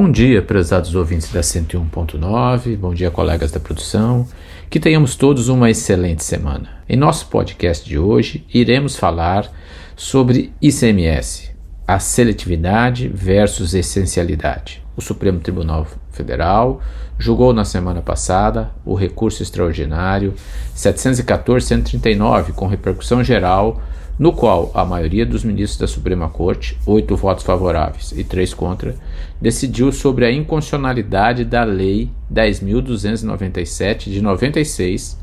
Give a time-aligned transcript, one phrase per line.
[0.00, 4.28] Bom dia, prezados ouvintes da 101.9, bom dia, colegas da produção.
[4.70, 6.68] Que tenhamos todos uma excelente semana.
[6.88, 9.50] Em nosso podcast de hoje, iremos falar
[9.96, 11.50] sobre ICMS,
[11.84, 14.84] a seletividade versus essencialidade.
[14.96, 16.80] O Supremo Tribunal Federal
[17.18, 20.32] julgou na semana passada o recurso extraordinário
[20.76, 23.82] 714-139, com repercussão geral
[24.18, 28.96] no qual a maioria dos ministros da Suprema Corte, oito votos favoráveis e três contra,
[29.40, 35.18] decidiu sobre a inconstitucionalidade da Lei 10.297 de 96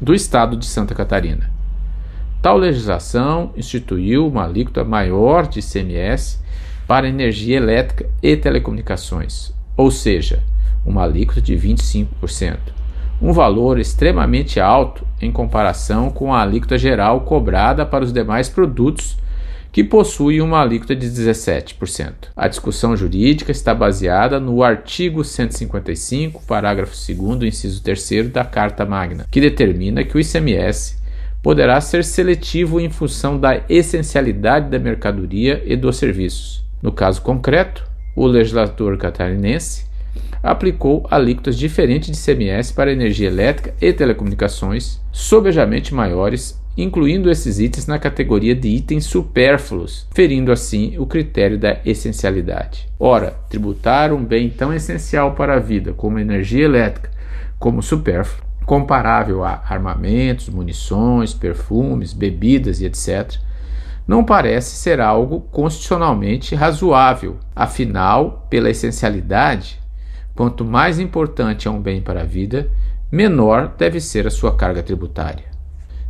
[0.00, 1.50] do Estado de Santa Catarina.
[2.40, 6.38] Tal legislação instituiu uma alíquota maior de ICMS
[6.86, 10.42] para energia elétrica e telecomunicações, ou seja,
[10.86, 12.79] uma alíquota de 25%
[13.20, 19.18] um valor extremamente alto em comparação com a alíquota geral cobrada para os demais produtos
[19.72, 22.12] que possuem uma alíquota de 17%.
[22.34, 29.26] A discussão jurídica está baseada no artigo 155, parágrafo 2 inciso 3 da Carta Magna,
[29.30, 30.98] que determina que o ICMS
[31.42, 36.64] poderá ser seletivo em função da essencialidade da mercadoria e dos serviços.
[36.82, 37.84] No caso concreto,
[38.16, 39.84] o legislador catarinense
[40.42, 47.86] aplicou alíquotas diferentes de CMS para energia elétrica e telecomunicações, sobejamente maiores, incluindo esses itens
[47.86, 52.88] na categoria de itens supérfluos, ferindo assim o critério da essencialidade.
[52.98, 57.10] Ora, tributar um bem tão essencial para a vida como energia elétrica,
[57.58, 63.38] como supérfluo, comparável a armamentos, munições, perfumes, bebidas e etc.,
[64.06, 67.38] não parece ser algo constitucionalmente razoável.
[67.54, 69.78] Afinal, pela essencialidade,
[70.34, 72.70] Quanto mais importante é um bem para a vida,
[73.10, 75.44] menor deve ser a sua carga tributária.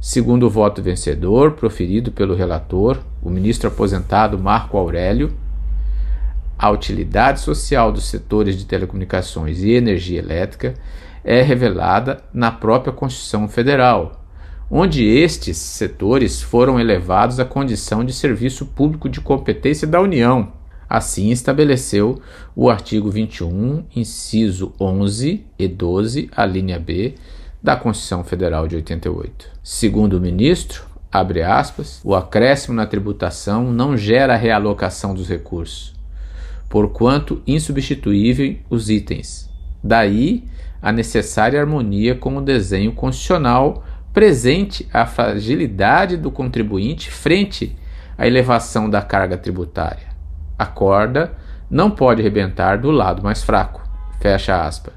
[0.00, 5.32] Segundo o voto vencedor proferido pelo relator, o ministro aposentado Marco Aurélio,
[6.58, 10.74] a utilidade social dos setores de telecomunicações e energia elétrica
[11.24, 14.24] é revelada na própria Constituição Federal,
[14.70, 20.59] onde estes setores foram elevados à condição de serviço público de competência da União
[20.90, 22.20] Assim estabeleceu
[22.56, 27.14] o artigo 21, inciso 11 e 12, a linha B
[27.62, 29.46] da Constituição Federal de 88.
[29.62, 35.94] Segundo o ministro, abre aspas, o acréscimo na tributação não gera realocação dos recursos,
[36.68, 39.48] porquanto insubstituível os itens.
[39.84, 40.42] Daí
[40.82, 47.76] a necessária harmonia com o desenho constitucional presente a fragilidade do contribuinte frente
[48.18, 50.09] à elevação da carga tributária
[50.60, 51.32] a corda
[51.70, 53.80] não pode rebentar do lado mais fraco.
[54.20, 54.92] Fecha aspas.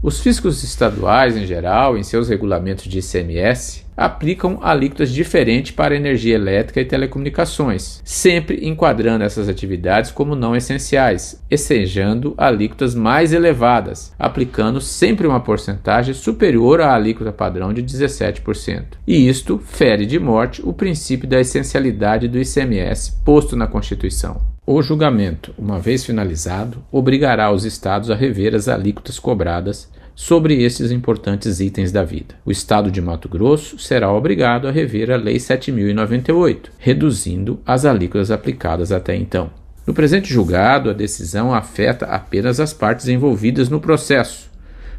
[0.00, 6.36] Os fiscos estaduais, em geral, em seus regulamentos de ICMS, aplicam alíquotas diferentes para energia
[6.36, 14.80] elétrica e telecomunicações, sempre enquadrando essas atividades como não essenciais, essejando alíquotas mais elevadas, aplicando
[14.80, 18.84] sempre uma porcentagem superior à alíquota padrão de 17%.
[19.04, 24.57] E isto fere de morte o princípio da essencialidade do ICMS posto na Constituição.
[24.70, 30.90] O julgamento, uma vez finalizado, obrigará os estados a rever as alíquotas cobradas sobre esses
[30.90, 32.34] importantes itens da vida.
[32.44, 38.30] O estado de Mato Grosso será obrigado a rever a Lei 7098, reduzindo as alíquotas
[38.30, 39.48] aplicadas até então.
[39.86, 44.50] No presente julgado, a decisão afeta apenas as partes envolvidas no processo,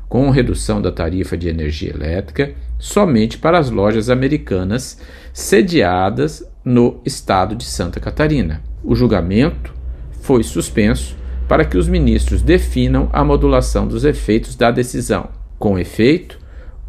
[0.08, 5.00] com redução da tarifa de energia elétrica somente para as lojas americanas
[5.31, 8.68] sediadas no estado de Santa Catarina.
[8.84, 9.73] O julgamento
[10.22, 11.16] foi suspenso
[11.47, 15.29] para que os ministros definam a modulação dos efeitos da decisão.
[15.57, 16.40] Com efeito,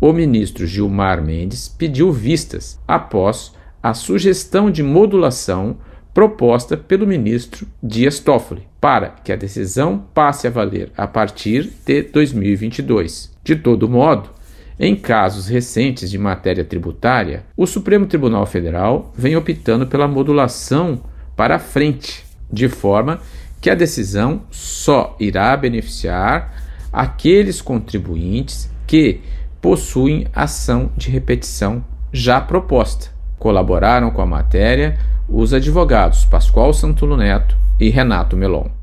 [0.00, 3.52] o ministro Gilmar Mendes pediu vistas após
[3.82, 5.78] a sugestão de modulação
[6.12, 12.02] proposta pelo ministro Dias Toffoli, para que a decisão passe a valer a partir de
[12.02, 13.32] 2022.
[13.42, 14.28] De todo modo,
[14.78, 21.00] em casos recentes de matéria tributária, o Supremo Tribunal Federal vem optando pela modulação
[21.40, 23.18] para frente, de forma
[23.62, 26.52] que a decisão só irá beneficiar
[26.92, 29.22] aqueles contribuintes que
[29.58, 31.82] possuem ação de repetição
[32.12, 33.06] já proposta.
[33.38, 38.79] Colaboraram com a matéria os advogados Pascoal Santulo Neto e Renato Melon.